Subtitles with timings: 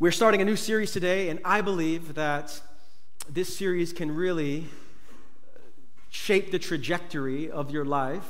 [0.00, 2.58] We're starting a new series today, and I believe that
[3.28, 4.64] this series can really
[6.08, 8.24] shape the trajectory of your life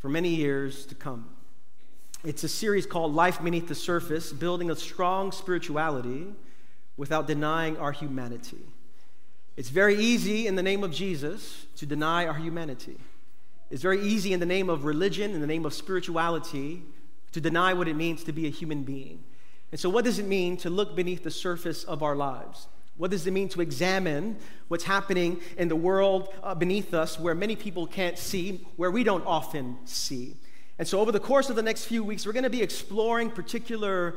[0.00, 1.28] for many years to come.
[2.24, 6.34] It's a series called Life Beneath the Surface Building a Strong Spirituality
[6.96, 8.66] Without Denying Our Humanity.
[9.56, 12.96] It's very easy in the name of Jesus to deny our humanity.
[13.70, 16.82] It's very easy in the name of religion, in the name of spirituality,
[17.30, 19.22] to deny what it means to be a human being.
[19.72, 22.68] And so, what does it mean to look beneath the surface of our lives?
[22.98, 24.36] What does it mean to examine
[24.68, 29.02] what's happening in the world uh, beneath us where many people can't see, where we
[29.02, 30.36] don't often see?
[30.78, 33.30] And so, over the course of the next few weeks, we're going to be exploring
[33.30, 34.16] particular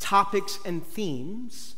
[0.00, 1.76] topics and themes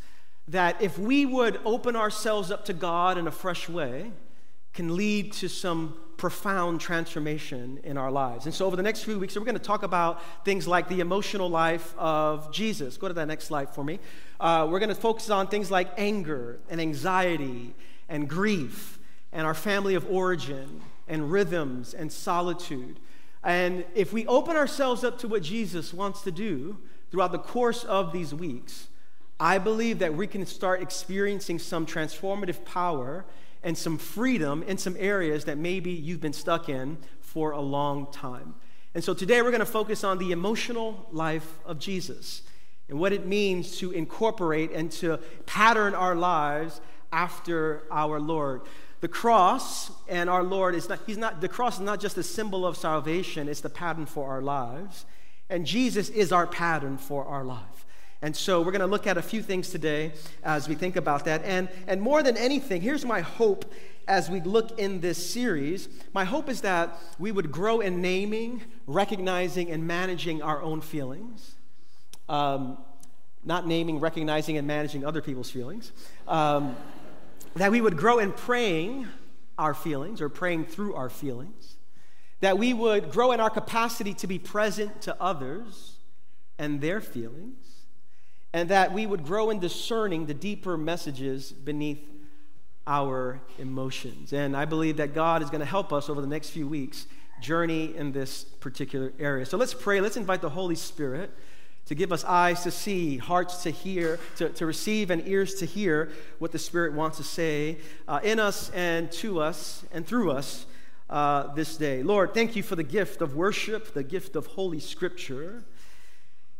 [0.48, 4.12] that, if we would open ourselves up to God in a fresh way,
[4.73, 8.45] can lead to some profound transformation in our lives.
[8.45, 11.01] And so, over the next few weeks, we're going to talk about things like the
[11.01, 12.98] emotional life of Jesus.
[12.98, 13.98] Go to that next slide for me.
[14.38, 17.74] Uh, we're going to focus on things like anger and anxiety
[18.09, 18.98] and grief
[19.32, 23.01] and our family of origin and rhythms and solitude.
[23.43, 26.79] And if we open ourselves up to what Jesus wants to do
[27.10, 28.88] throughout the course of these weeks,
[29.38, 33.24] I believe that we can start experiencing some transformative power
[33.63, 38.11] and some freedom in some areas that maybe you've been stuck in for a long
[38.13, 38.55] time.
[38.95, 42.43] And so today we're going to focus on the emotional life of Jesus
[42.88, 46.81] and what it means to incorporate and to pattern our lives
[47.13, 48.63] after our Lord.
[49.01, 52.23] The cross and our Lord is not, he's not, the cross is not just a
[52.23, 55.07] symbol of salvation, it's the pattern for our lives.
[55.49, 57.87] And Jesus is our pattern for our life.
[58.23, 60.13] And so we're going to look at a few things today
[60.45, 61.43] as we think about that.
[61.45, 63.73] And, and more than anything, here's my hope
[64.06, 65.88] as we look in this series.
[66.12, 71.54] My hope is that we would grow in naming, recognizing, and managing our own feelings.
[72.28, 72.76] Um,
[73.43, 75.91] not naming, recognizing, and managing other people's feelings.
[76.28, 76.76] Um,
[77.54, 79.09] that we would grow in praying
[79.56, 81.76] our feelings or praying through our feelings.
[82.41, 85.97] That we would grow in our capacity to be present to others
[86.58, 87.69] and their feelings
[88.53, 92.00] and that we would grow in discerning the deeper messages beneath
[92.87, 94.33] our emotions.
[94.33, 97.06] And I believe that God is going to help us over the next few weeks
[97.41, 99.47] journey in this particular area.
[99.47, 100.00] So let's pray.
[100.00, 101.31] Let's invite the Holy Spirit
[101.87, 105.67] to give us eyes to see, hearts to hear, to, to receive, and ears to
[105.67, 110.31] hear what the Spirit wants to say uh, in us and to us and through
[110.31, 110.67] us
[111.09, 112.03] uh, this day.
[112.03, 115.65] Lord, thank you for the gift of worship, the gift of Holy Scripture.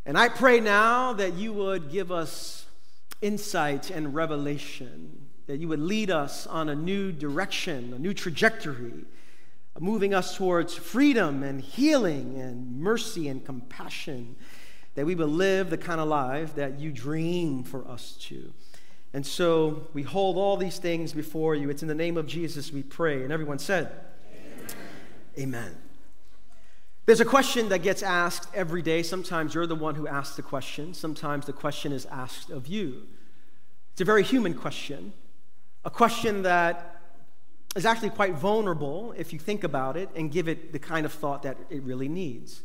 [0.06, 2.66] And I pray now that you would give us
[3.21, 9.05] insight and revelation, that you would lead us on a new direction, a new trajectory,
[9.78, 14.37] moving us towards freedom and healing and mercy and compassion,
[14.94, 18.53] that we will live the kind of life that you dream for us to.
[19.12, 21.71] And so we hold all these things before you.
[21.71, 23.22] It's in the name of Jesus we pray.
[23.22, 23.91] And everyone said,
[24.33, 24.77] Amen.
[25.39, 25.90] Amen.
[27.06, 29.03] There's a question that gets asked every day.
[29.03, 33.06] Sometimes you're the one who asks the question, sometimes the question is asked of you.
[33.93, 35.12] It's a very human question,
[35.84, 37.00] a question that
[37.77, 41.12] is actually quite vulnerable if you think about it and give it the kind of
[41.12, 42.62] thought that it really needs.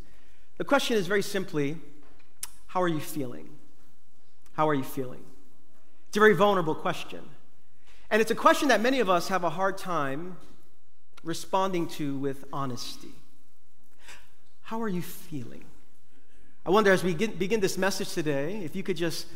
[0.57, 1.78] The question is very simply
[2.68, 3.50] How are you feeling?
[4.53, 5.24] How are you feeling?
[6.07, 7.29] It's a very vulnerable question.
[8.09, 10.38] And it's a question that many of us have a hard time
[11.24, 13.13] responding to with honesty.
[14.65, 15.63] How are you feeling?
[16.65, 19.27] I wonder as we begin this message today, if you could just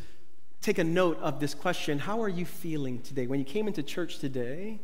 [0.60, 3.28] take a note of this question How are you feeling today?
[3.28, 4.80] When you came into church today,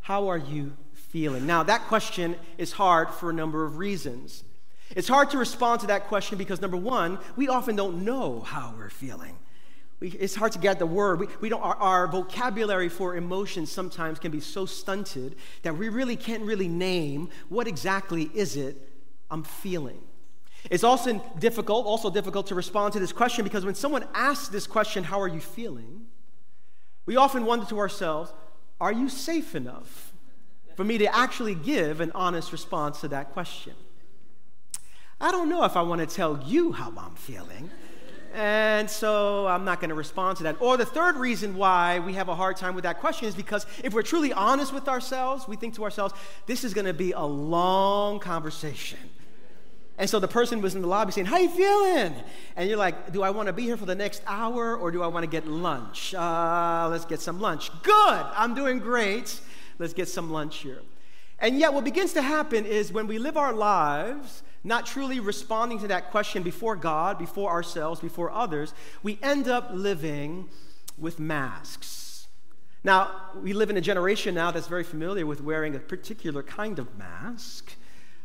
[0.00, 1.46] how are you feeling?
[1.46, 4.42] Now, that question is hard for a number of reasons.
[4.96, 8.74] It's hard to respond to that question because, number one, we often don't know how
[8.76, 9.38] we're feeling.
[10.00, 11.20] We, it's hard to get the word.
[11.20, 15.88] We, we don't, our, our vocabulary for emotions sometimes can be so stunted that we
[15.88, 18.90] really can't really name what exactly is it
[19.34, 20.00] I'm feeling.
[20.70, 24.68] It's also difficult, also difficult to respond to this question because when someone asks this
[24.68, 26.06] question, how are you feeling?
[27.04, 28.32] We often wonder to ourselves,
[28.80, 30.12] are you safe enough
[30.76, 33.74] for me to actually give an honest response to that question?
[35.20, 37.70] I don't know if I want to tell you how I'm feeling.
[38.34, 40.56] And so I'm not going to respond to that.
[40.60, 43.64] Or the third reason why we have a hard time with that question is because
[43.84, 46.14] if we're truly honest with ourselves, we think to ourselves,
[46.46, 48.98] this is going to be a long conversation.
[49.96, 52.14] And so the person was in the lobby saying, How you feeling?
[52.56, 55.02] And you're like, Do I want to be here for the next hour or do
[55.02, 56.14] I want to get lunch?
[56.14, 57.70] Uh, let's get some lunch.
[57.82, 59.40] Good, I'm doing great.
[59.78, 60.80] Let's get some lunch here.
[61.38, 65.78] And yet, what begins to happen is when we live our lives not truly responding
[65.80, 70.48] to that question before God, before ourselves, before others, we end up living
[70.96, 72.28] with masks.
[72.82, 73.10] Now,
[73.42, 76.96] we live in a generation now that's very familiar with wearing a particular kind of
[76.96, 77.74] mask,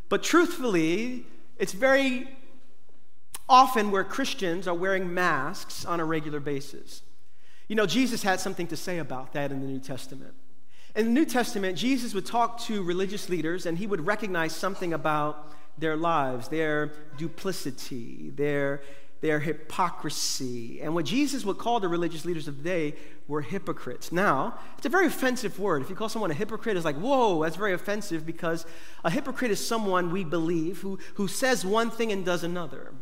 [0.07, 1.25] but truthfully,
[1.59, 2.27] it's very
[3.47, 7.01] often where Christians are wearing masks on a regular basis.
[7.67, 10.33] You know, Jesus had something to say about that in the New Testament.
[10.95, 14.93] In the New Testament, Jesus would talk to religious leaders and he would recognize something
[14.93, 18.81] about their lives, their duplicity, their,
[19.21, 20.81] their hypocrisy.
[20.81, 22.95] And what Jesus would call the religious leaders of the day
[23.27, 24.11] were hypocrites.
[24.11, 25.81] Now, it's a very offensive word.
[25.81, 28.65] If you call someone a hypocrite, it's like, whoa, that's very offensive because
[29.03, 32.93] a hypocrite is someone we believe who, who says one thing and does another.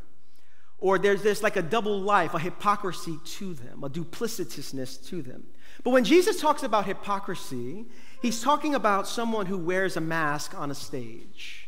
[0.79, 5.45] Or there's this like a double life, a hypocrisy to them, a duplicitousness to them.
[5.83, 7.85] But when Jesus talks about hypocrisy,
[8.21, 11.66] he's talking about someone who wears a mask on a stage.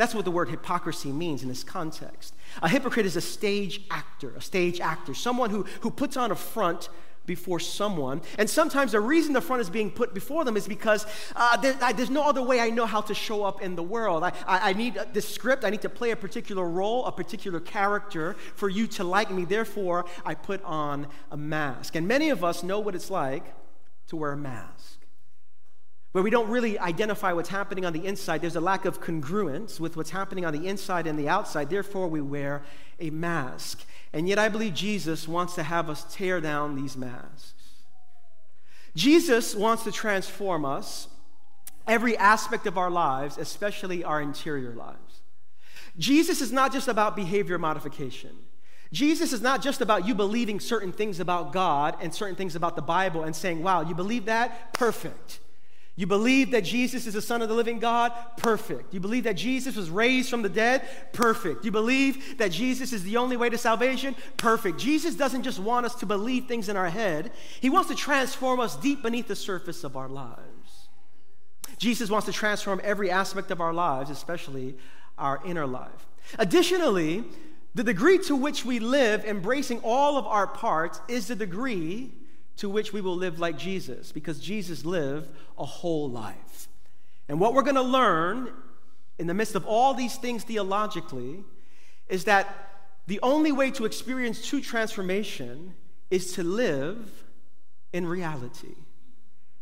[0.00, 2.34] That's what the word hypocrisy means in this context.
[2.62, 6.34] A hypocrite is a stage actor, a stage actor, someone who, who puts on a
[6.34, 6.88] front
[7.26, 8.22] before someone.
[8.38, 11.04] And sometimes the reason the front is being put before them is because
[11.36, 13.82] uh, there, I, there's no other way I know how to show up in the
[13.82, 14.24] world.
[14.24, 17.60] I, I, I need this script, I need to play a particular role, a particular
[17.60, 19.44] character for you to like me.
[19.44, 21.94] Therefore, I put on a mask.
[21.94, 23.44] And many of us know what it's like
[24.06, 24.99] to wear a mask.
[26.12, 28.40] Where we don't really identify what's happening on the inside.
[28.40, 31.70] There's a lack of congruence with what's happening on the inside and the outside.
[31.70, 32.62] Therefore, we wear
[32.98, 33.84] a mask.
[34.12, 37.54] And yet, I believe Jesus wants to have us tear down these masks.
[38.96, 41.06] Jesus wants to transform us,
[41.86, 45.20] every aspect of our lives, especially our interior lives.
[45.96, 48.30] Jesus is not just about behavior modification.
[48.92, 52.74] Jesus is not just about you believing certain things about God and certain things about
[52.74, 54.72] the Bible and saying, wow, you believe that?
[54.72, 55.38] Perfect.
[55.96, 58.12] You believe that Jesus is the Son of the living God?
[58.36, 58.94] Perfect.
[58.94, 60.82] You believe that Jesus was raised from the dead?
[61.12, 61.64] Perfect.
[61.64, 64.14] You believe that Jesus is the only way to salvation?
[64.36, 64.78] Perfect.
[64.78, 68.60] Jesus doesn't just want us to believe things in our head, He wants to transform
[68.60, 70.88] us deep beneath the surface of our lives.
[71.76, 74.76] Jesus wants to transform every aspect of our lives, especially
[75.18, 76.06] our inner life.
[76.38, 77.24] Additionally,
[77.74, 82.12] the degree to which we live, embracing all of our parts, is the degree
[82.60, 86.68] to which we will live like Jesus because Jesus lived a whole life.
[87.26, 88.52] And what we're going to learn
[89.18, 91.42] in the midst of all these things theologically
[92.10, 92.68] is that
[93.06, 95.74] the only way to experience true transformation
[96.10, 97.24] is to live
[97.94, 98.74] in reality,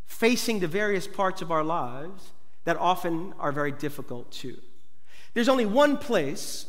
[0.05, 2.33] facing the various parts of our lives
[2.65, 4.59] that often are very difficult too.
[5.35, 6.67] There's only one place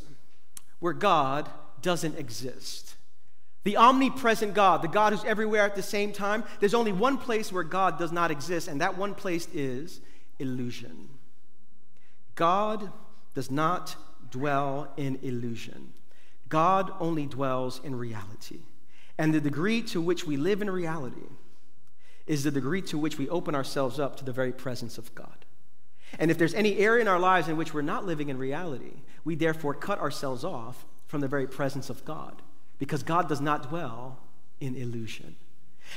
[0.77, 1.49] where God
[1.81, 2.88] doesn't exist.
[3.63, 7.51] The omnipresent God, the God who's everywhere at the same time, there's only one place
[7.51, 9.99] where God does not exist, and that one place is
[10.39, 11.09] illusion.
[12.35, 12.91] God
[13.33, 13.95] does not
[14.31, 15.91] dwell in illusion.
[16.47, 18.61] God only dwells in reality.
[19.17, 21.27] And the degree to which we live in reality
[22.25, 25.45] is the degree to which we open ourselves up to the very presence of God.
[26.17, 29.01] And if there's any area in our lives in which we're not living in reality,
[29.25, 32.41] we therefore cut ourselves off from the very presence of God
[32.79, 34.17] because God does not dwell
[34.59, 35.35] in illusion.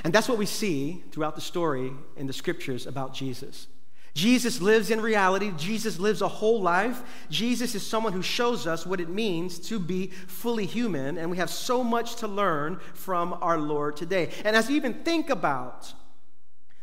[0.05, 3.67] And that's what we see throughout the story in the scriptures about Jesus.
[4.15, 5.53] Jesus lives in reality.
[5.57, 7.03] Jesus lives a whole life.
[7.31, 11.39] Jesus is someone who shows us what it means to be fully human, and we
[11.39, 14.31] have so much to learn from our Lord today.
[14.45, 15.95] And as we even think about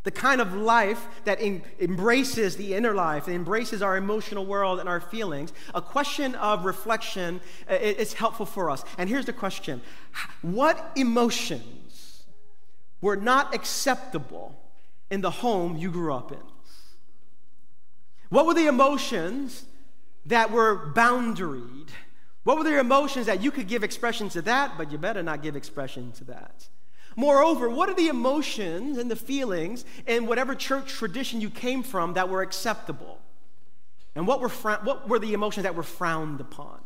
[0.04, 4.80] the kind of life that in, embraces the inner life, and embraces our emotional world
[4.80, 8.84] and our feelings, a question of reflection uh, is helpful for us.
[8.98, 9.82] And here's the question
[10.42, 12.24] What emotions
[13.02, 14.60] were not acceptable
[15.10, 16.40] in the home you grew up in?
[18.30, 19.66] What were the emotions
[20.26, 21.90] that were boundaried?
[22.44, 25.42] What were the emotions that you could give expression to that, but you better not
[25.42, 26.68] give expression to that?
[27.16, 32.14] Moreover, what are the emotions and the feelings in whatever church tradition you came from
[32.14, 33.20] that were acceptable?
[34.16, 36.80] And what were, what were the emotions that were frowned upon?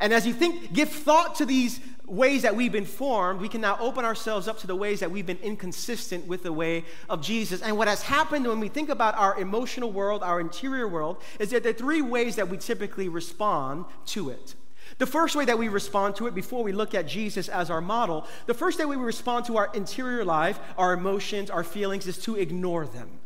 [0.00, 3.60] And as you think, give thought to these ways that we've been formed, we can
[3.60, 7.20] now open ourselves up to the ways that we've been inconsistent with the way of
[7.20, 7.60] Jesus.
[7.62, 11.50] And what has happened when we think about our emotional world, our interior world, is
[11.50, 14.54] that there are three ways that we typically respond to it.
[14.98, 17.80] The first way that we respond to it before we look at Jesus as our
[17.80, 22.18] model, the first way we respond to our interior life, our emotions, our feelings, is
[22.18, 23.20] to ignore them.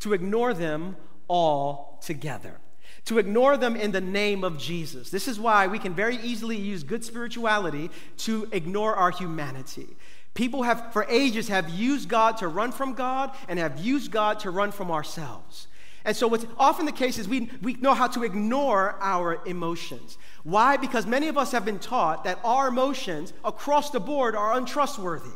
[0.00, 0.96] To ignore them
[1.28, 2.58] all together.
[3.06, 5.10] To ignore them in the name of Jesus.
[5.10, 9.88] This is why we can very easily use good spirituality to ignore our humanity.
[10.32, 14.40] People have, for ages, have used God to run from God and have used God
[14.40, 15.68] to run from ourselves.
[16.04, 20.18] And so, what's often the case is we, we know how to ignore our emotions.
[20.42, 20.76] Why?
[20.76, 25.32] Because many of us have been taught that our emotions across the board are untrustworthy.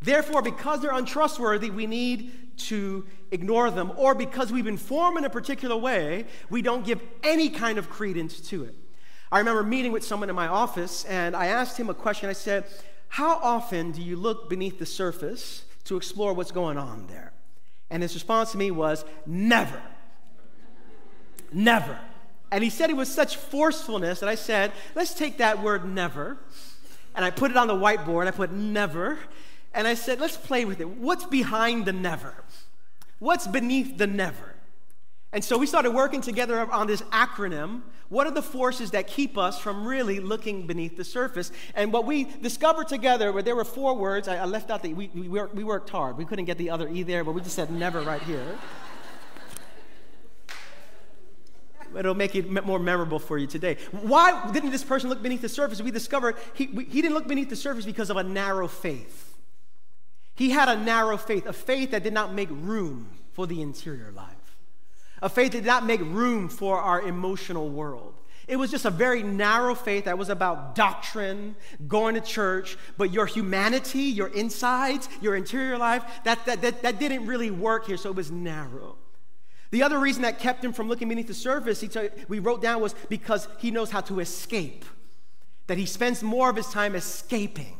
[0.00, 3.92] Therefore, because they're untrustworthy, we need to ignore them.
[3.96, 7.90] Or because we've been formed in a particular way, we don't give any kind of
[7.90, 8.74] credence to it.
[9.30, 12.30] I remember meeting with someone in my office, and I asked him a question.
[12.30, 12.64] I said,
[13.08, 17.33] How often do you look beneath the surface to explore what's going on there?
[17.90, 19.80] And his response to me was, Never.
[21.52, 21.98] Never.
[22.50, 26.38] And he said it with such forcefulness that I said, Let's take that word never.
[27.14, 29.18] And I put it on the whiteboard, I put never.
[29.72, 30.88] And I said, Let's play with it.
[30.88, 32.34] What's behind the never?
[33.18, 34.53] What's beneath the never?
[35.34, 37.82] And so we started working together on this acronym.
[38.08, 41.50] What are the forces that keep us from really looking beneath the surface?
[41.74, 44.94] And what we discovered together, where there were four words, I, I left out the,
[44.94, 46.16] we, we, worked, we worked hard.
[46.16, 48.56] We couldn't get the other E there, but we just said never right here.
[51.98, 53.78] It'll make it more memorable for you today.
[53.90, 55.82] Why didn't this person look beneath the surface?
[55.82, 59.36] We discovered he, we, he didn't look beneath the surface because of a narrow faith.
[60.36, 64.12] He had a narrow faith, a faith that did not make room for the interior
[64.12, 64.33] life
[65.24, 68.12] a faith that did not make room for our emotional world.
[68.46, 71.56] It was just a very narrow faith that was about doctrine,
[71.88, 76.98] going to church, but your humanity, your insides, your interior life, that, that, that, that
[77.00, 78.98] didn't really work here, so it was narrow.
[79.70, 82.60] The other reason that kept him from looking beneath the surface, he t- we wrote
[82.60, 84.84] down, was because he knows how to escape,
[85.68, 87.78] that he spends more of his time escaping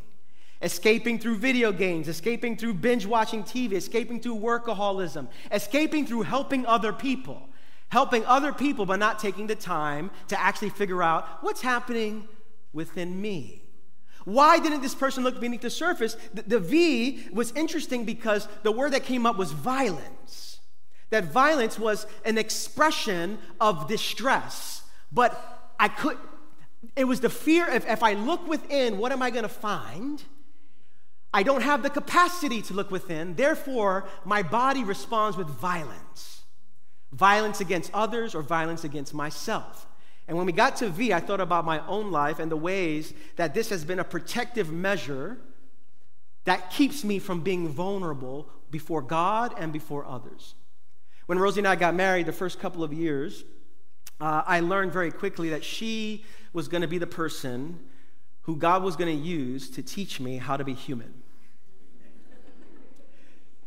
[0.64, 6.64] escaping through video games, escaping through binge watching TV, escaping through workaholism, escaping through helping
[6.64, 7.47] other people,
[7.90, 12.26] helping other people, but not taking the time to actually figure out what's happening
[12.73, 13.62] within me.
[14.25, 16.16] Why didn't this person look beneath the surface?
[16.33, 20.61] The, the V was interesting because the word that came up was violence.
[21.11, 26.16] That violence was an expression of distress, but I could,
[26.97, 30.25] it was the fear of if I look within, what am I going to find?
[31.35, 36.31] I don't have the capacity to look within, therefore, my body responds with violence
[37.11, 39.87] violence against others or violence against myself.
[40.26, 43.14] And when we got to V, I thought about my own life and the ways
[43.37, 45.38] that this has been a protective measure
[46.45, 50.55] that keeps me from being vulnerable before God and before others.
[51.26, 53.45] When Rosie and I got married the first couple of years,
[54.21, 57.79] uh, I learned very quickly that she was going to be the person
[58.43, 61.24] who God was going to use to teach me how to be human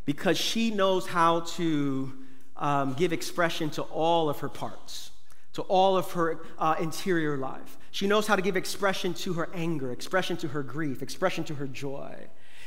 [0.08, 2.14] because she knows how to
[2.56, 5.12] um, give expression to all of her parts,
[5.52, 7.78] to all of her uh, interior life.
[7.92, 11.56] She knows how to give expression to her anger, expression to her grief, expression to
[11.56, 12.16] her joy,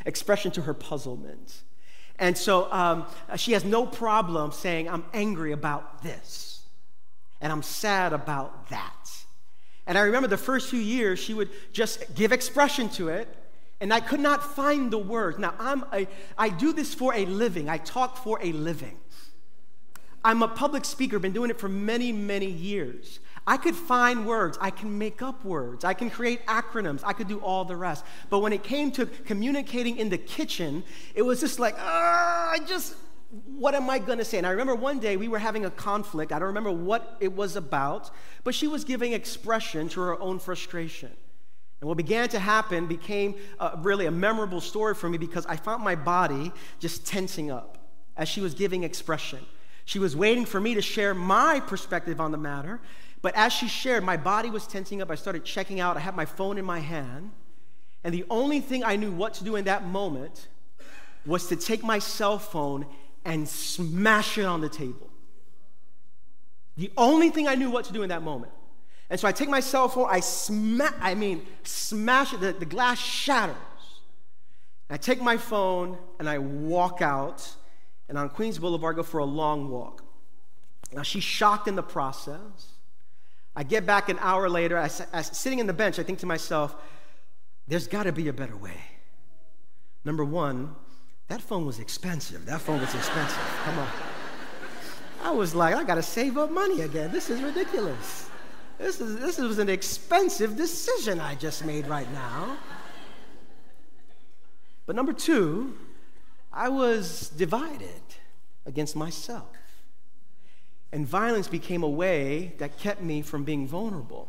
[0.05, 1.63] expression to her puzzlement.
[2.19, 3.07] And so um,
[3.37, 6.63] she has no problem saying, I'm angry about this,
[7.41, 9.11] and I'm sad about that.
[9.87, 13.35] And I remember the first few years, she would just give expression to it,
[13.81, 15.39] and I could not find the words.
[15.39, 16.07] Now, I'm a,
[16.37, 18.99] I do this for a living, I talk for a living.
[20.23, 23.21] I'm a public speaker, been doing it for many, many years.
[23.47, 27.27] I could find words, I can make up words, I can create acronyms, I could
[27.27, 28.05] do all the rest.
[28.29, 30.85] But when it came to communicating in the kitchen,
[31.15, 32.95] it was just like, ah, I just,
[33.47, 34.37] what am I going to say?
[34.37, 36.33] And I remember one day we were having a conflict.
[36.33, 38.11] I don't remember what it was about,
[38.45, 41.11] but she was giving expression to her own frustration.
[41.81, 45.57] And what began to happen became uh, really a memorable story for me because I
[45.57, 47.79] found my body just tensing up
[48.17, 49.39] as she was giving expression.
[49.87, 52.81] She was waiting for me to share my perspective on the matter,
[53.23, 55.11] but as she shared, my body was tensing up.
[55.11, 55.97] I started checking out.
[55.97, 57.33] I had my phone in my hand,
[58.05, 60.49] and the only thing I knew what to do in that moment
[61.27, 62.87] was to take my cell phone
[63.25, 65.11] and smash it on the table.
[66.77, 68.53] The only thing I knew what to do in that moment.
[69.11, 72.65] And so I take my cell phone, I smash, I mean, smash it, the, the
[72.65, 73.57] glass shatters.
[74.89, 77.49] I take my phone and I walk out
[78.09, 80.05] and on Queens Boulevard go for a long walk.
[80.93, 82.73] Now she's shocked in the process.
[83.55, 86.27] I get back an hour later, I, I sitting in the bench, I think to
[86.27, 86.75] myself,
[87.67, 88.81] there's got to be a better way.
[90.05, 90.75] Number one,
[91.29, 92.47] that phone was expensive.
[92.47, 93.39] That phone was expensive.
[93.65, 93.89] Come on.
[95.23, 97.13] I was like, I got to save up money again.
[97.13, 98.30] This is ridiculous.
[98.81, 102.57] This, is, this was an expensive decision I just made right now.
[104.87, 105.77] But number two,
[106.51, 108.01] I was divided
[108.65, 109.55] against myself.
[110.93, 114.29] And violence became a way that kept me from being vulnerable.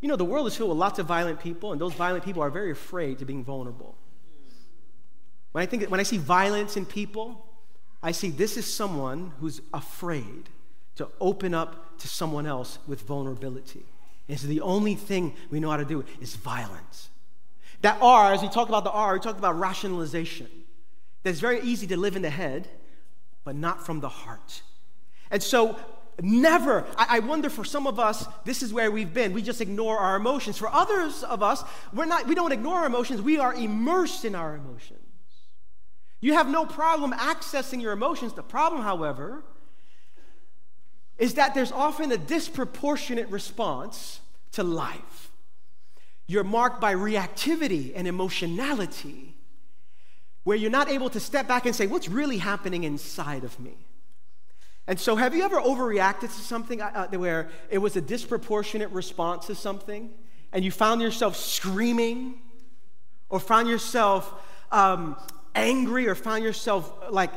[0.00, 2.42] You know, the world is filled with lots of violent people, and those violent people
[2.42, 3.96] are very afraid to being vulnerable.
[5.50, 7.44] When I think when I see violence in people,
[8.02, 10.48] I see this is someone who's afraid
[10.96, 13.84] to open up to someone else with vulnerability.
[14.28, 17.08] And so the only thing we know how to do is violence.
[17.82, 20.48] That R, as we talk about the R, we talk about rationalization.
[21.22, 22.68] That's very easy to live in the head,
[23.44, 24.62] but not from the heart.
[25.30, 25.76] And so,
[26.20, 29.32] never, I, wonder for some of us, this is where we've been.
[29.32, 30.58] We just ignore our emotions.
[30.58, 34.34] For others of us, we're not, we don't ignore our emotions, we are immersed in
[34.34, 35.00] our emotions.
[36.20, 38.32] You have no problem accessing your emotions.
[38.32, 39.42] The problem, however,
[41.22, 44.18] is that there's often a disproportionate response
[44.50, 45.30] to life.
[46.26, 49.36] You're marked by reactivity and emotionality,
[50.42, 53.86] where you're not able to step back and say, What's really happening inside of me?
[54.88, 58.90] And so, have you ever overreacted to something uh, uh where it was a disproportionate
[58.90, 60.10] response to something,
[60.52, 62.34] and you found yourself screaming,
[63.28, 64.34] or found yourself
[64.72, 65.16] um,
[65.54, 67.30] angry, or found yourself like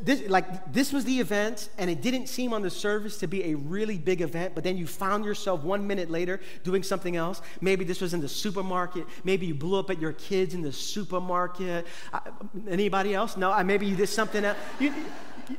[0.00, 3.52] this, like this was the event, and it didn't seem on the surface to be
[3.52, 7.42] a really big event, but then you found yourself one minute later doing something else.
[7.60, 9.06] Maybe this was in the supermarket.
[9.24, 11.86] Maybe you blew up at your kids in the supermarket.
[12.12, 12.20] Uh,
[12.68, 13.36] anybody else?
[13.36, 14.58] No, uh, maybe you did something else.
[14.78, 14.92] You,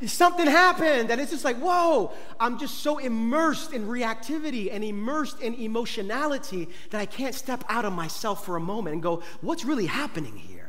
[0.07, 5.41] something happened, and it's just like, whoa, I'm just so immersed in reactivity and immersed
[5.41, 9.63] in emotionality that I can't step out of myself for a moment and go, what's
[9.63, 10.64] really happening here?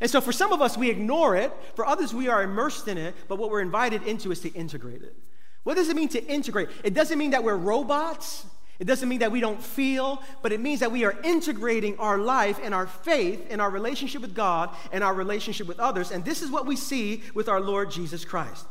[0.00, 1.52] And so for some of us, we ignore it.
[1.74, 3.14] For others, we are immersed in it.
[3.28, 5.16] But what we're invited into is to integrate it.
[5.64, 6.68] What does it mean to integrate?
[6.84, 8.46] It doesn't mean that we're robots.
[8.78, 12.16] It doesn't mean that we don't feel, but it means that we are integrating our
[12.16, 16.12] life and our faith and our relationship with God and our relationship with others.
[16.12, 18.66] And this is what we see with our Lord Jesus Christ.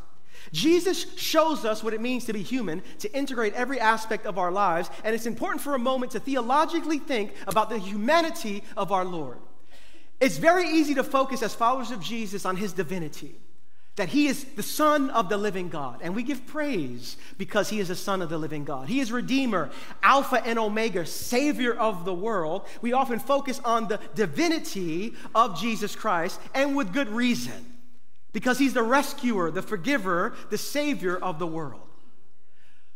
[0.54, 4.52] Jesus shows us what it means to be human, to integrate every aspect of our
[4.52, 4.90] lives.
[5.04, 9.40] And it's important for a moment to theologically think about the humanity of our Lord.
[10.20, 13.36] It's very easy to focus as followers of Jesus on his divinity,
[13.98, 16.00] that he is the Son of the living God.
[16.02, 18.90] And we give praise because he is the Son of the living God.
[18.90, 19.70] He is Redeemer,
[20.02, 22.66] Alpha and Omega, Savior of the world.
[22.82, 27.78] We often focus on the divinity of Jesus Christ, and with good reason,
[28.34, 31.82] because he's the rescuer, the forgiver, the Savior of the world.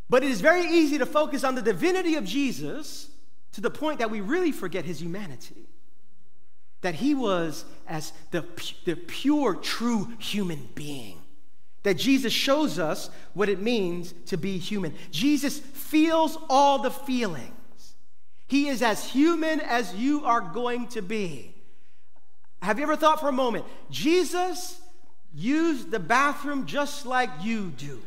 [0.09, 3.09] But it is very easy to focus on the divinity of Jesus
[3.53, 5.67] to the point that we really forget his humanity
[6.81, 8.45] that he was as the,
[8.85, 11.17] the pure, true human being.
[11.83, 14.93] That Jesus shows us what it means to be human.
[15.11, 17.95] Jesus feels all the feelings.
[18.47, 21.55] He is as human as you are going to be.
[22.61, 24.79] Have you ever thought for a moment, Jesus
[25.33, 28.01] used the bathroom just like you do?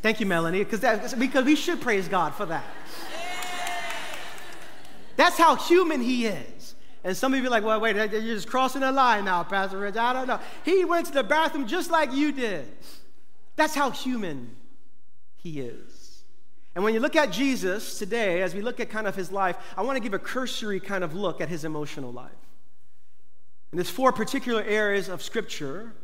[0.00, 2.64] Thank you, Melanie, because because we should praise God for that.
[5.22, 6.74] That's how human he is.
[7.04, 9.78] And some of you are like, well, wait, you're just crossing the line now, Pastor
[9.78, 9.94] Rich.
[9.94, 10.40] I don't know.
[10.64, 12.66] He went to the bathroom just like you did.
[13.54, 14.56] That's how human
[15.36, 16.24] he is.
[16.74, 19.56] And when you look at Jesus today, as we look at kind of his life,
[19.76, 22.32] I want to give a cursory kind of look at his emotional life.
[23.70, 25.94] And there's four particular areas of Scripture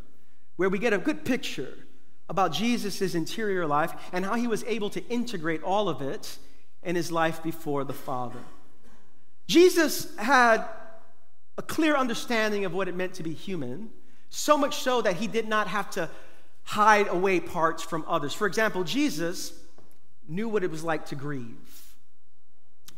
[0.54, 1.74] where we get a good picture
[2.28, 6.38] about Jesus' interior life and how he was able to integrate all of it
[6.84, 8.38] in his life before the Father.
[9.48, 10.64] Jesus had
[11.56, 13.90] a clear understanding of what it meant to be human,
[14.30, 16.08] so much so that he did not have to
[16.62, 18.34] hide away parts from others.
[18.34, 19.52] For example, Jesus
[20.28, 21.94] knew what it was like to grieve,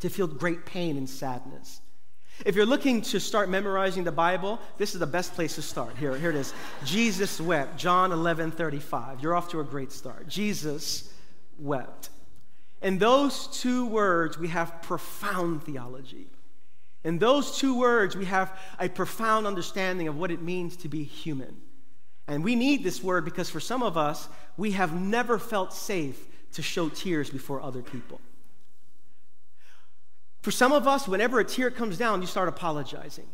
[0.01, 1.81] to feel great pain and sadness.
[2.45, 5.97] If you're looking to start memorizing the Bible, this is the best place to start.
[5.97, 6.53] Here, here it is.
[6.85, 9.21] Jesus wept, John 11 35.
[9.21, 10.27] You're off to a great start.
[10.27, 11.13] Jesus
[11.59, 12.09] wept.
[12.83, 16.29] In those two words, we have profound theology.
[17.05, 21.03] In those two words, we have a profound understanding of what it means to be
[21.03, 21.57] human.
[22.27, 26.27] And we need this word because for some of us, we have never felt safe
[26.53, 28.21] to show tears before other people.
[30.43, 33.29] For some of us, whenever a tear comes down, you start apologizing.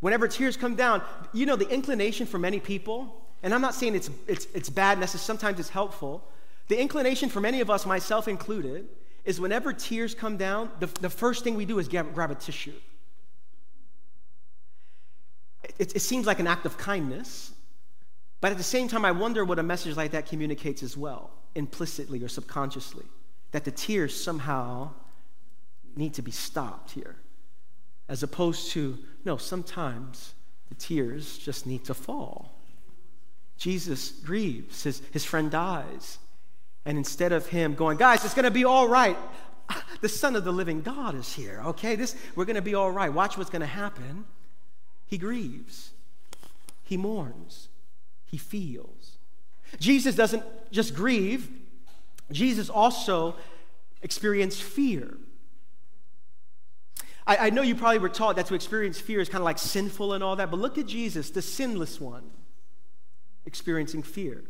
[0.00, 3.94] Whenever tears come down, you know, the inclination for many people, and I'm not saying
[3.94, 6.28] it's, it's, it's bad necessarily, sometimes it's helpful.
[6.68, 8.88] The inclination for many of us, myself included,
[9.24, 12.34] is whenever tears come down, the, the first thing we do is grab, grab a
[12.34, 12.74] tissue.
[15.78, 17.52] It, it seems like an act of kindness,
[18.40, 21.30] but at the same time, I wonder what a message like that communicates as well,
[21.54, 23.06] implicitly or subconsciously,
[23.52, 24.90] that the tears somehow
[25.94, 27.16] need to be stopped here,
[28.08, 30.34] as opposed to, no, sometimes
[30.68, 32.58] the tears just need to fall.
[33.56, 36.18] Jesus grieves, his, his friend dies.
[36.84, 39.16] And instead of him going, guys, it's going to be all right,
[40.00, 41.94] the Son of the living God is here, okay?
[41.94, 43.12] This, we're going to be all right.
[43.12, 44.24] Watch what's going to happen.
[45.06, 45.90] He grieves.
[46.82, 47.68] he mourns,
[48.24, 49.18] he feels.
[49.78, 51.50] Jesus doesn't just grieve,
[52.30, 53.36] Jesus also
[54.02, 55.16] experienced fear.
[57.26, 59.58] I, I, know you probably were taught that to experience fear is kind of like
[59.58, 62.30] sinful and all that, but look at Jesus, the sinless one,
[63.46, 64.44] experiencing fear.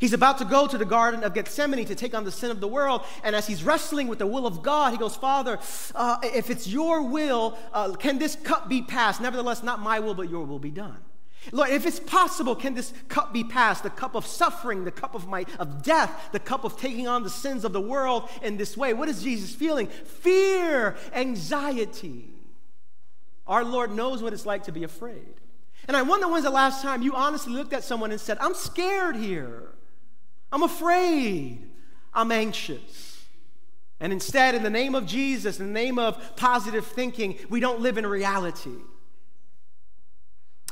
[0.00, 2.60] He's about to go to the Garden of Gethsemane to take on the sin of
[2.60, 3.02] the world.
[3.22, 5.58] And as he's wrestling with the will of God, he goes, Father,
[5.94, 9.20] uh, if it's your will, uh, can this cup be passed?
[9.20, 10.98] Nevertheless, not my will, but your will be done.
[11.52, 13.82] Lord, if it's possible, can this cup be passed?
[13.82, 17.22] The cup of suffering, the cup of my of death, the cup of taking on
[17.22, 18.94] the sins of the world in this way.
[18.94, 19.88] What is Jesus feeling?
[19.88, 22.30] Fear, anxiety.
[23.46, 25.34] Our Lord knows what it's like to be afraid.
[25.86, 28.54] And I wonder when's the last time you honestly looked at someone and said, I'm
[28.54, 29.73] scared here.
[30.54, 31.68] I'm afraid.
[32.14, 33.26] I'm anxious.
[33.98, 37.80] And instead, in the name of Jesus, in the name of positive thinking, we don't
[37.80, 38.76] live in reality.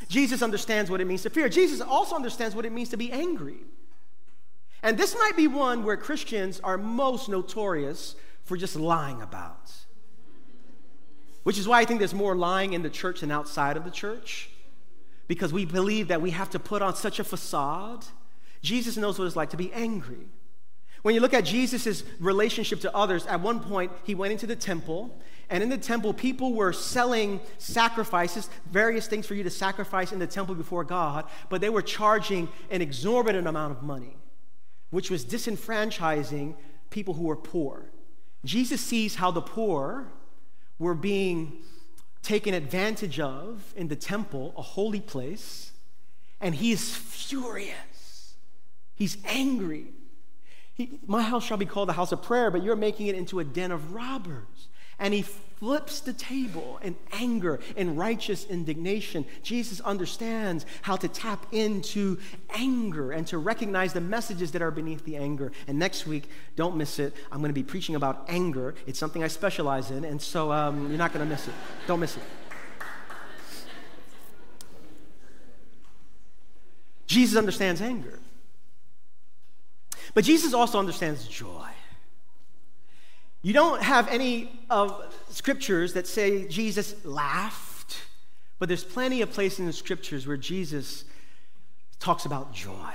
[0.09, 1.49] Jesus understands what it means to fear.
[1.49, 3.59] Jesus also understands what it means to be angry.
[4.85, 8.15] And this might be one where Christians are most notorious
[8.45, 9.73] for just lying about.
[11.43, 13.91] Which is why I think there's more lying in the church than outside of the
[13.91, 14.49] church.
[15.27, 18.05] Because we believe that we have to put on such a facade.
[18.63, 20.29] Jesus knows what it's like to be angry.
[21.03, 24.57] When you look at Jesus' relationship to others, at one point he went into the
[24.57, 25.19] temple
[25.53, 30.19] and in the temple, people were selling sacrifices, various things for you to sacrifice in
[30.19, 34.17] the temple before God, but they were charging an exorbitant amount of money,
[34.89, 36.55] which was disenfranchising
[36.89, 37.91] people who were poor.
[38.47, 40.07] Jesus sees how the poor
[40.79, 41.59] were being
[42.23, 45.73] taken advantage of in the temple, a holy place,
[46.41, 47.77] and he is furious.
[49.03, 49.87] He's angry.
[50.75, 53.41] He, My house shall be called a house of prayer, but you're making it into
[53.41, 54.69] a den of robbers
[55.01, 59.25] and he flips the table in anger and righteous indignation.
[59.43, 65.05] Jesus understands how to tap into anger and to recognize the messages that are beneath
[65.05, 65.51] the anger.
[65.67, 67.17] And next week, don't miss it.
[67.33, 68.77] I'm going to be preaching about anger.
[68.87, 71.55] It's something I specialize in, and so um, you're not going to miss it.
[71.89, 72.23] Don't miss it.
[77.09, 78.21] Jesus understands anger.
[80.15, 81.69] But Jesus also understands joy.
[83.43, 87.97] You don't have any of scriptures that say Jesus laughed,
[88.59, 91.05] but there's plenty of places in the scriptures where Jesus
[91.99, 92.93] talks about joy,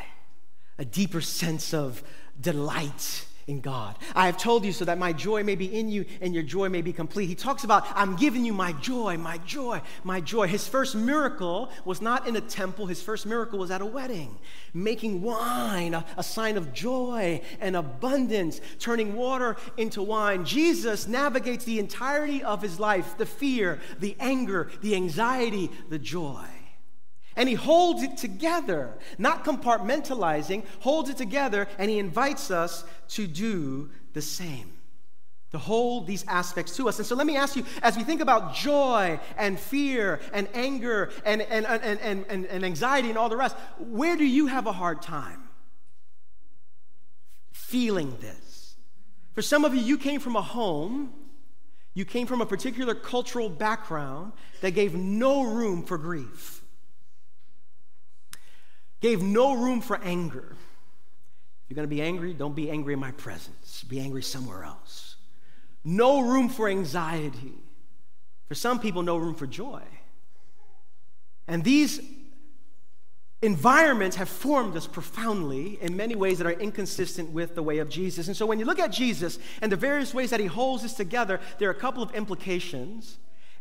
[0.78, 2.04] a deeper sense of
[2.40, 3.96] delight in God.
[4.14, 6.68] I have told you so that my joy may be in you and your joy
[6.68, 7.28] may be complete.
[7.28, 10.48] He talks about, I'm giving you my joy, my joy, my joy.
[10.48, 14.38] His first miracle was not in a temple, his first miracle was at a wedding,
[14.74, 20.44] making wine a, a sign of joy and abundance, turning water into wine.
[20.44, 26.46] Jesus navigates the entirety of his life the fear, the anger, the anxiety, the joy.
[27.38, 33.28] And he holds it together, not compartmentalizing, holds it together, and he invites us to
[33.28, 34.74] do the same.
[35.52, 36.98] To hold these aspects to us.
[36.98, 41.12] And so let me ask you, as we think about joy and fear and anger
[41.24, 44.68] and, and, and, and, and, and anxiety and all the rest, where do you have
[44.68, 45.48] a hard time
[47.52, 48.76] feeling this?
[49.34, 51.14] For some of you, you came from a home,
[51.94, 56.57] you came from a particular cultural background that gave no room for grief
[59.02, 60.48] gave no room for anger.
[60.50, 63.84] If you're going to be angry, don't be angry in my presence.
[63.84, 65.16] Be angry somewhere else.
[65.84, 67.54] No room for anxiety.
[68.48, 69.84] For some people, no room for joy.
[71.48, 72.02] And these
[73.42, 77.90] environments have formed us profoundly in many ways that are inconsistent with the way of
[77.90, 78.28] Jesus.
[78.28, 80.94] And so when you look at Jesus and the various ways that he holds us
[80.94, 83.18] together, there are a couple of implications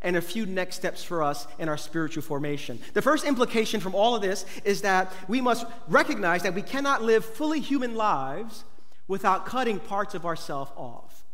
[0.07, 2.79] and a few next steps for us in our spiritual formation.
[2.95, 7.03] The first implication from all of this is that we must recognize that we cannot
[7.03, 8.63] live fully human lives
[9.09, 11.25] without cutting parts of ourselves off.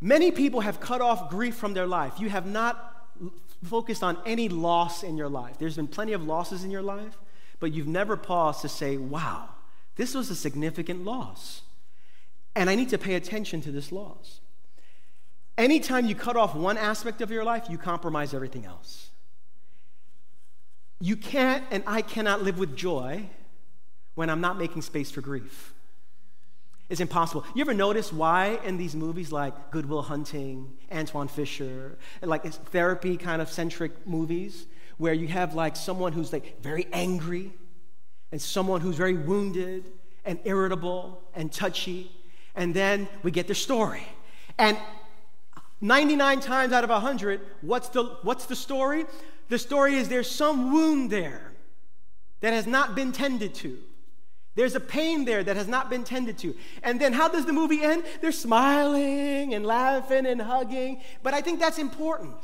[0.00, 2.14] Many people have cut off grief from their life.
[2.18, 3.06] You have not
[3.62, 5.58] focused on any loss in your life.
[5.60, 7.16] There's been plenty of losses in your life,
[7.60, 9.48] but you've never paused to say, wow,
[9.94, 11.62] this was a significant loss.
[12.56, 14.40] And I need to pay attention to this loss.
[15.58, 19.10] Anytime you cut off one aspect of your life, you compromise everything else.
[21.00, 23.28] You can't and I cannot live with joy
[24.14, 25.74] when I'm not making space for grief.
[26.88, 27.44] It's impossible.
[27.54, 33.16] You ever notice why in these movies like Good Will Hunting, Antwone Fisher, like therapy
[33.16, 34.66] kind of centric movies,
[34.98, 37.52] where you have like someone who's like very angry
[38.30, 39.90] and someone who's very wounded
[40.24, 42.12] and irritable and touchy,
[42.54, 44.02] and then we get their story.
[44.58, 44.76] And
[45.82, 49.04] 99 times out of 100, what's the, what's the story?
[49.48, 51.52] The story is there's some wound there.
[52.40, 53.78] that has not been tended to.
[54.54, 56.54] There's a pain there that has not been tended to.
[56.82, 58.04] And then how does the movie end?
[58.20, 61.00] They're smiling and laughing and hugging.
[61.22, 62.36] But I think that's important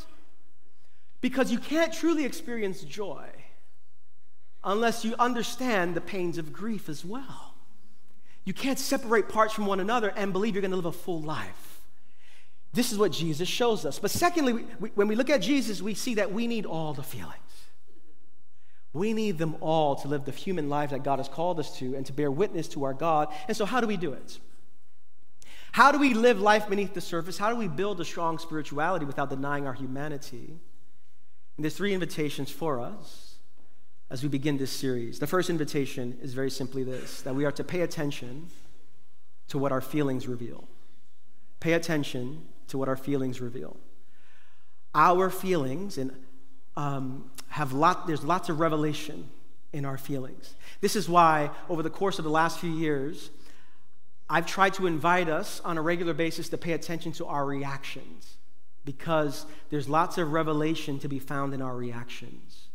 [1.21, 3.29] because you can't truly experience joy
[4.65, 7.55] unless you understand the pains of grief as well.
[8.45, 11.21] You can't separate parts from one another and believe you're going to live a full
[11.21, 11.78] life.
[12.79, 13.99] This is what Jesus shows us.
[13.99, 16.95] But secondly, we, we, when we look at Jesus, we see that we need all
[16.95, 17.35] the feelings.
[18.93, 21.97] We need them all to live the human life that God has called us to
[21.97, 23.35] and to bear witness to our God.
[23.49, 24.39] And so, how do we do it?
[25.73, 27.37] How do we live life beneath the surface?
[27.37, 30.61] How do we build a strong spirituality without denying our humanity?
[31.57, 33.41] And there's three invitations for us
[34.09, 35.19] as we begin this series.
[35.19, 38.47] The first invitation is very simply this that we are to pay attention
[39.49, 40.69] to what our feelings reveal.
[41.59, 43.77] Pay attention to what our feelings reveal.
[44.95, 46.13] Our feelings, and
[46.77, 49.29] um, have lot, there's lots of revelation
[49.73, 50.55] in our feelings.
[50.81, 53.31] This is why, over the course of the last few years,
[54.31, 58.37] I've tried to invite us on a regular basis to pay attention to our reactions
[58.85, 62.69] because there's lots of revelation to be found in our reactions.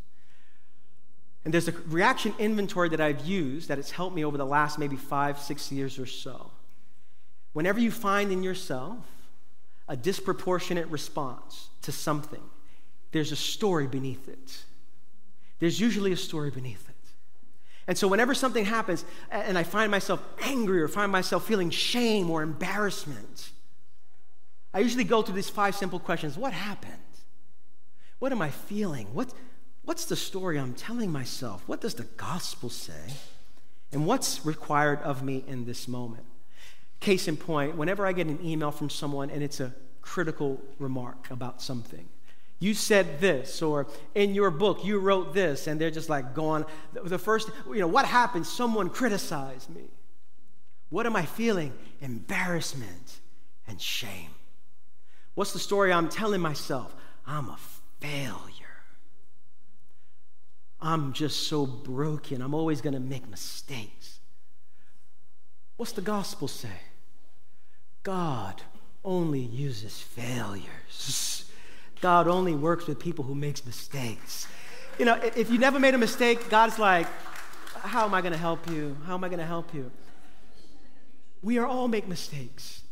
[1.44, 4.78] And there's a reaction inventory that I've used that has helped me over the last
[4.78, 6.50] maybe five, six years or so.
[7.52, 8.98] Whenever you find in yourself
[9.88, 12.42] a disproportionate response to something,
[13.12, 14.64] there's a story beneath it.
[15.58, 16.94] There's usually a story beneath it.
[17.86, 22.30] And so, whenever something happens and I find myself angry or find myself feeling shame
[22.30, 23.50] or embarrassment,
[24.72, 26.92] I usually go through these five simple questions What happened?
[28.18, 29.12] What am I feeling?
[29.12, 29.32] What,
[29.84, 31.62] what's the story I'm telling myself?
[31.66, 33.12] What does the gospel say?
[33.92, 36.24] And what's required of me in this moment?
[37.04, 41.30] Case in point, whenever I get an email from someone and it's a critical remark
[41.30, 42.08] about something,
[42.60, 46.64] you said this, or in your book, you wrote this, and they're just like going,
[46.94, 48.46] the first, you know, what happened?
[48.46, 49.82] Someone criticized me.
[50.88, 51.74] What am I feeling?
[52.00, 53.20] Embarrassment
[53.68, 54.30] and shame.
[55.34, 56.96] What's the story I'm telling myself?
[57.26, 57.58] I'm a
[58.00, 58.80] failure.
[60.80, 62.40] I'm just so broken.
[62.40, 64.20] I'm always going to make mistakes.
[65.76, 66.80] What's the gospel say?
[68.04, 68.62] God
[69.04, 71.50] only uses failures.
[72.00, 74.46] God only works with people who makes mistakes.
[74.98, 77.06] You know, if you never made a mistake, God's like,
[77.80, 78.96] how am I going to help you?
[79.06, 79.90] How am I going to help you?
[81.42, 82.82] We are all make mistakes.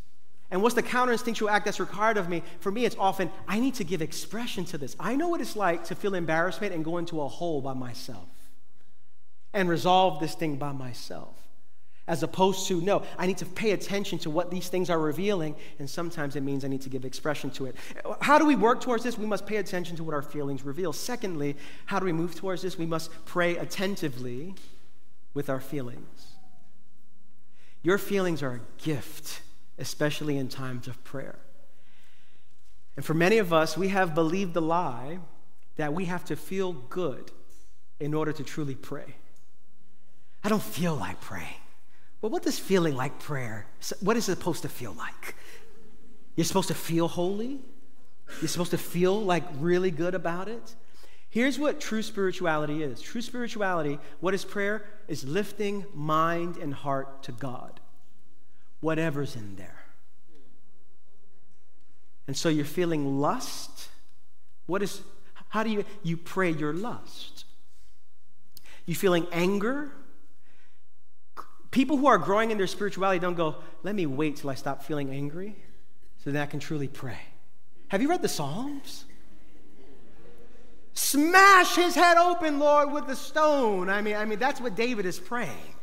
[0.51, 2.42] And what's the counterinstinctual act that's required of me?
[2.61, 4.96] For me, it's often, I need to give expression to this.
[4.98, 8.29] I know what it's like to feel embarrassment and go into a hole by myself
[9.53, 11.41] and resolve this thing by myself
[12.08, 15.54] as opposed to, no, I need to pay attention to what these things are revealing,
[15.78, 17.76] and sometimes it means I need to give expression to it.
[18.20, 19.16] How do we work towards this?
[19.16, 20.92] We must pay attention to what our feelings reveal.
[20.92, 22.76] Secondly, how do we move towards this?
[22.76, 24.54] We must pray attentively
[25.32, 26.26] with our feelings.
[27.82, 29.42] Your feelings are a gift,
[29.78, 31.38] especially in times of prayer.
[32.96, 35.18] And for many of us, we have believed the lie
[35.76, 37.30] that we have to feel good
[37.98, 39.14] in order to truly pray.
[40.44, 41.62] I don't feel like praying.
[42.22, 43.66] Well, what does feeling like prayer,
[44.00, 45.35] what is it supposed to feel like?
[46.37, 47.58] You're supposed to feel holy?
[48.40, 50.74] You're supposed to feel like really good about it?
[51.28, 54.85] Here's what true spirituality is true spirituality, what is prayer?
[55.08, 57.80] Is lifting mind and heart to God,
[58.80, 59.82] whatever's in there.
[62.28, 63.88] And so you're feeling lust.
[64.66, 65.02] What is,
[65.48, 67.46] how do you, you pray your lust?
[68.87, 69.90] You feeling anger?
[71.72, 74.85] People who are growing in their spirituality don't go, let me wait till I stop
[74.85, 75.56] feeling angry
[76.22, 77.18] so that I can truly pray.
[77.88, 79.06] Have you read the Psalms?
[80.92, 83.88] Smash his head open, Lord, with the stone.
[83.88, 85.74] I mean, I mean, that's what David is praying.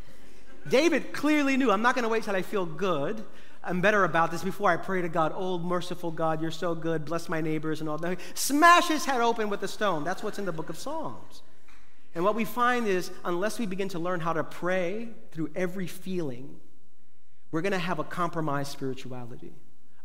[0.68, 3.26] David clearly knew, I'm not going to wait till I feel good.
[3.64, 5.34] I'm better about this before I pray to God.
[5.36, 7.06] Oh, merciful God, you're so good.
[7.06, 8.20] Bless my neighbors and all that.
[8.36, 10.04] Smash his head open with the stone.
[10.04, 11.42] That's what's in the book of Psalms.
[12.16, 15.88] And what we find is, unless we begin to learn how to pray through every
[15.88, 16.60] feeling,
[17.52, 19.54] we're going to have a compromised spirituality,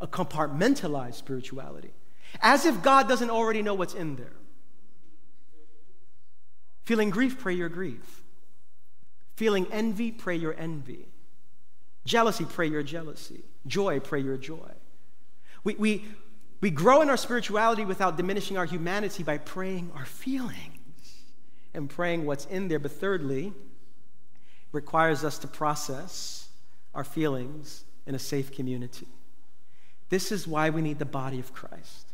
[0.01, 1.93] a compartmentalized spirituality,
[2.41, 4.33] as if God doesn't already know what's in there.
[6.83, 8.23] Feeling grief, pray your grief.
[9.37, 11.09] Feeling envy, pray your envy.
[12.05, 13.45] Jealousy, pray your jealousy.
[13.67, 14.71] Joy, pray your joy.
[15.65, 16.05] We, we,
[16.61, 20.74] we grow in our spirituality without diminishing our humanity by praying our feelings
[21.75, 22.79] and praying what's in there.
[22.79, 23.53] But thirdly,
[24.73, 26.49] requires us to process
[26.95, 29.09] our feelings in a safe community.
[30.09, 32.07] This is why we need the body of Christ.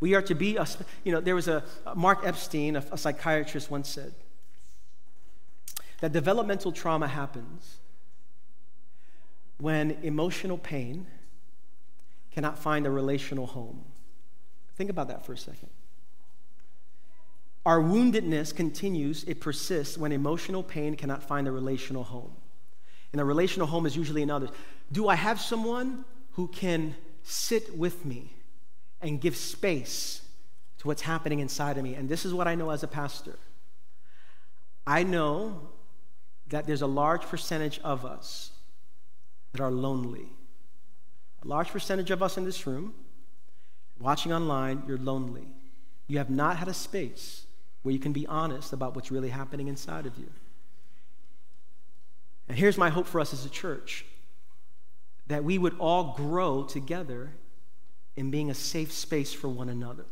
[0.00, 0.66] We are to be, a,
[1.04, 1.62] you know, there was a,
[1.94, 4.14] Mark Epstein, a, a psychiatrist, once said,
[6.00, 7.78] that developmental trauma happens
[9.58, 11.06] when emotional pain
[12.32, 13.84] cannot find a relational home.
[14.76, 15.68] Think about that for a second.
[17.64, 22.32] Our woundedness continues, it persists when emotional pain cannot find a relational home.
[23.12, 24.50] And a relational home is usually in others.
[24.90, 28.34] Do I have someone who can sit with me
[29.00, 30.22] and give space
[30.78, 31.94] to what's happening inside of me?
[31.94, 33.38] And this is what I know as a pastor.
[34.86, 35.68] I know
[36.48, 38.50] that there's a large percentage of us
[39.52, 40.28] that are lonely.
[41.44, 42.94] A large percentage of us in this room,
[44.00, 45.46] watching online, you're lonely.
[46.08, 47.41] You have not had a space
[47.82, 50.28] where you can be honest about what's really happening inside of you.
[52.48, 54.04] And here's my hope for us as a church
[55.28, 57.30] that we would all grow together
[58.16, 60.04] in being a safe space for one another.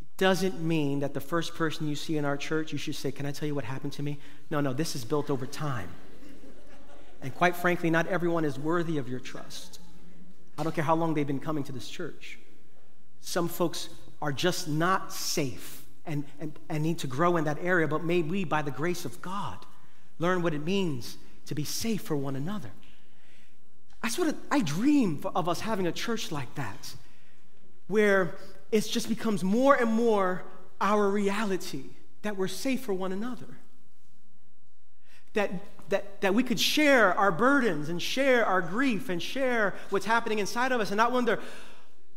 [0.00, 3.12] It doesn't mean that the first person you see in our church, you should say,
[3.12, 4.18] Can I tell you what happened to me?
[4.50, 5.88] No, no, this is built over time.
[7.22, 9.78] And quite frankly, not everyone is worthy of your trust.
[10.56, 12.38] I don't care how long they've been coming to this church.
[13.20, 13.90] Some folks
[14.22, 18.22] are just not safe and, and, and need to grow in that area, but may
[18.22, 19.58] we, by the grace of God,
[20.18, 22.70] learn what it means to be safe for one another.
[24.02, 26.94] That's what I dream of us having a church like that,
[27.88, 28.34] where
[28.72, 30.44] it just becomes more and more
[30.80, 31.84] our reality
[32.22, 33.46] that we're safe for one another.
[35.34, 35.52] That,
[35.90, 40.38] that, that we could share our burdens and share our grief and share what's happening
[40.38, 41.38] inside of us and not wonder,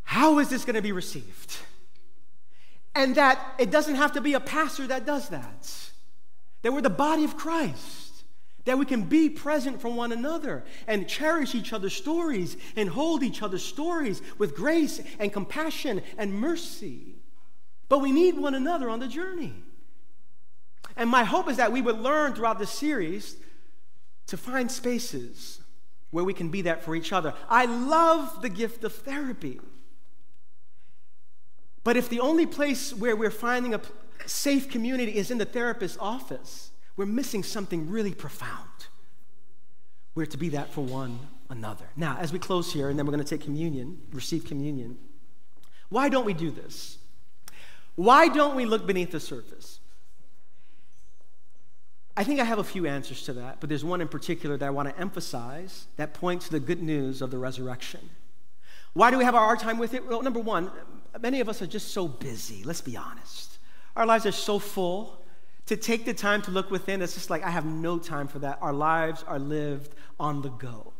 [0.04, 1.58] how is this going to be received?
[2.96, 5.92] And that it doesn't have to be a pastor that does that.
[6.62, 8.24] That we're the body of Christ.
[8.66, 13.24] That we can be present for one another and cherish each other's stories and hold
[13.24, 17.16] each other's stories with grace and compassion and mercy.
[17.90, 19.54] But we need one another on the journey.
[20.96, 23.36] And my hope is that we would learn throughout this series
[24.28, 25.60] to find spaces
[26.12, 27.34] where we can be that for each other.
[27.50, 29.60] I love the gift of therapy.
[31.84, 33.82] But if the only place where we're finding a
[34.26, 38.70] safe community is in the therapist's office, we're missing something really profound.
[40.16, 41.20] We're to be that for one
[41.50, 41.86] another.
[41.96, 44.98] Now, as we close here, and then we're going to take communion, receive communion,
[45.90, 46.98] why don't we do this?
[47.96, 49.80] Why don't we look beneath the surface?
[52.16, 54.66] I think I have a few answers to that, but there's one in particular that
[54.66, 58.10] I want to emphasize that points to the good news of the resurrection.
[58.94, 60.08] Why do we have our hard time with it?
[60.08, 60.70] Well, number one,
[61.22, 63.58] many of us are just so busy, let's be honest.
[63.96, 65.20] Our lives are so full.
[65.68, 68.40] To take the time to look within, it's just like, I have no time for
[68.40, 68.58] that.
[68.62, 70.92] Our lives are lived on the go.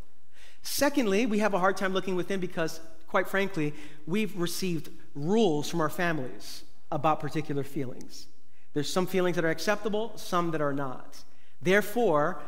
[0.62, 3.74] Secondly, we have a hard time looking within because, quite frankly,
[4.08, 8.28] we've received rules from our families about particular feelings.
[8.74, 11.18] There's some feelings that are acceptable, some that are not.
[11.62, 12.42] Therefore,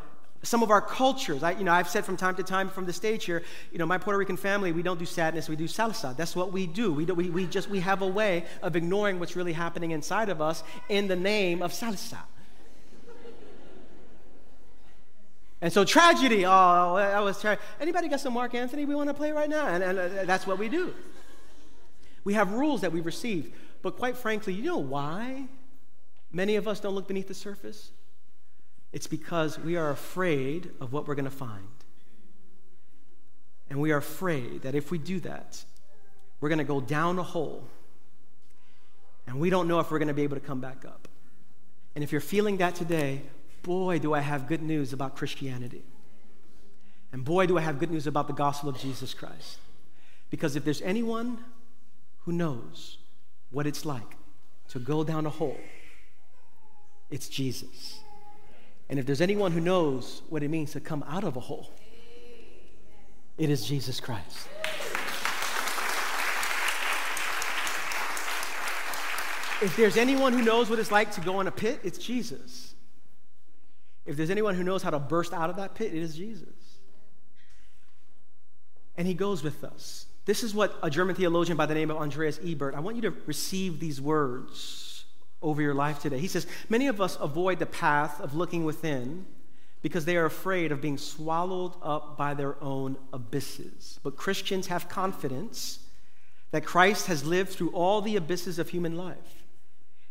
[0.45, 2.93] some of our cultures, I, you know, I've said from time to time from the
[2.93, 6.15] stage here, you know, my Puerto Rican family, we don't do sadness, we do salsa.
[6.15, 6.93] That's what we do.
[6.93, 10.29] We, do, we, we just, we have a way of ignoring what's really happening inside
[10.29, 12.19] of us in the name of salsa.
[15.61, 17.63] And so tragedy, oh, that was terrible.
[17.79, 19.67] Anybody got some Marc Anthony we want to play right now?
[19.67, 20.93] And, and uh, that's what we do.
[22.23, 23.53] We have rules that we've received.
[23.81, 25.45] But quite frankly, you know why
[26.31, 27.91] many of us don't look beneath the surface?
[28.91, 31.67] It's because we are afraid of what we're going to find.
[33.69, 35.63] And we are afraid that if we do that,
[36.39, 37.67] we're going to go down a hole
[39.27, 41.07] and we don't know if we're going to be able to come back up.
[41.95, 43.23] And if you're feeling that today,
[43.63, 45.83] boy, do I have good news about Christianity.
[47.11, 49.57] And boy, do I have good news about the gospel of Jesus Christ.
[50.29, 51.39] Because if there's anyone
[52.25, 52.97] who knows
[53.51, 54.17] what it's like
[54.69, 55.59] to go down a hole,
[57.09, 57.99] it's Jesus.
[58.89, 61.71] And if there's anyone who knows what it means to come out of a hole,
[63.37, 64.47] it is Jesus Christ.
[69.61, 72.73] If there's anyone who knows what it's like to go in a pit, it's Jesus.
[74.05, 76.49] If there's anyone who knows how to burst out of that pit, it is Jesus.
[78.97, 80.05] And he goes with us.
[80.25, 83.01] This is what a German theologian by the name of Andreas Ebert, I want you
[83.03, 84.84] to receive these words
[85.45, 86.17] over your life today.
[86.17, 89.25] He says, Many of us avoid the path of looking within
[89.81, 93.99] because they are afraid of being swallowed up by their own abysses.
[94.03, 95.79] But Christians have confidence
[96.51, 99.43] that Christ has lived through all the abysses of human life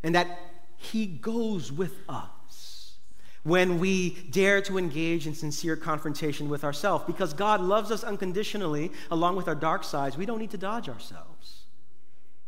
[0.04, 0.38] and that
[0.76, 2.94] he goes with us
[3.42, 7.04] when we dare to engage in sincere confrontation with ourselves.
[7.06, 10.88] Because God loves us unconditionally, along with our dark sides, we don't need to dodge
[10.88, 11.63] ourselves.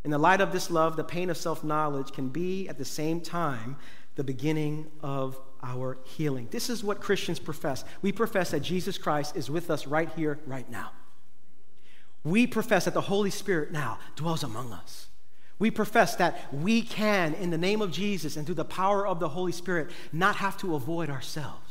[0.06, 2.84] In the light of this love, the pain of self knowledge can be at the
[2.84, 3.76] same time
[4.14, 6.46] the beginning of our healing.
[6.52, 7.84] This is what Christians profess.
[8.02, 10.92] We profess that Jesus Christ is with us right here, right now.
[12.22, 15.08] We profess that the Holy Spirit now dwells among us.
[15.58, 19.18] We profess that we can, in the name of Jesus and through the power of
[19.18, 21.65] the Holy Spirit, not have to avoid ourselves.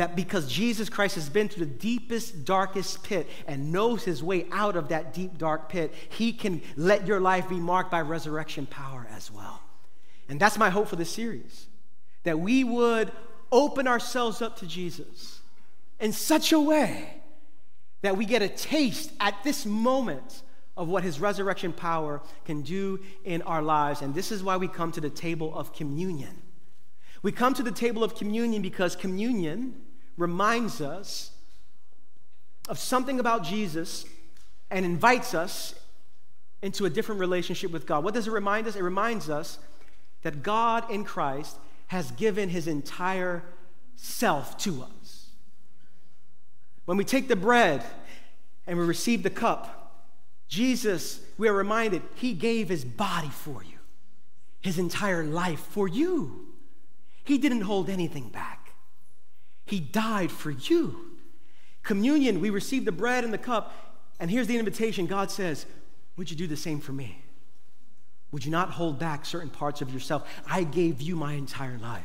[0.00, 4.46] That because Jesus Christ has been to the deepest, darkest pit and knows his way
[4.50, 8.64] out of that deep, dark pit, he can let your life be marked by resurrection
[8.64, 9.60] power as well.
[10.30, 11.66] And that's my hope for this series
[12.22, 13.12] that we would
[13.52, 15.40] open ourselves up to Jesus
[16.00, 17.20] in such a way
[18.00, 20.40] that we get a taste at this moment
[20.78, 24.00] of what his resurrection power can do in our lives.
[24.00, 26.40] And this is why we come to the table of communion.
[27.22, 29.74] We come to the table of communion because communion
[30.20, 31.30] reminds us
[32.68, 34.04] of something about Jesus
[34.70, 35.74] and invites us
[36.62, 38.04] into a different relationship with God.
[38.04, 38.76] What does it remind us?
[38.76, 39.58] It reminds us
[40.22, 41.56] that God in Christ
[41.88, 43.42] has given his entire
[43.96, 45.30] self to us.
[46.84, 47.82] When we take the bread
[48.66, 49.76] and we receive the cup,
[50.48, 53.78] Jesus, we are reminded, he gave his body for you,
[54.60, 56.48] his entire life for you.
[57.24, 58.59] He didn't hold anything back,
[59.70, 61.12] he died for you.
[61.84, 63.72] Communion, we receive the bread and the cup,
[64.18, 65.64] and here's the invitation God says,
[66.16, 67.22] Would you do the same for me?
[68.32, 70.28] Would you not hold back certain parts of yourself?
[70.46, 72.04] I gave you my entire life.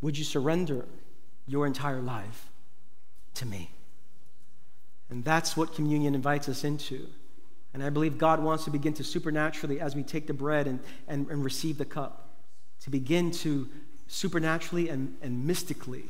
[0.00, 0.84] Would you surrender
[1.46, 2.50] your entire life
[3.34, 3.70] to me?
[5.10, 7.06] And that's what communion invites us into.
[7.72, 10.80] And I believe God wants to begin to supernaturally, as we take the bread and,
[11.08, 12.30] and, and receive the cup,
[12.80, 13.68] to begin to
[14.06, 16.04] supernaturally and, and mystically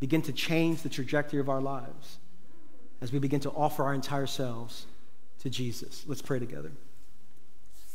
[0.00, 2.18] begin to change the trajectory of our lives
[3.00, 4.86] as we begin to offer our entire selves
[5.40, 6.04] to Jesus.
[6.06, 6.72] Let's pray together.